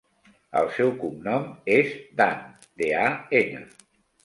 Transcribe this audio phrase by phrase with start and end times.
[0.61, 1.45] El seu cognom
[1.75, 1.93] és
[2.23, 2.43] Dan:
[2.83, 3.07] de, a,
[3.45, 3.65] ena.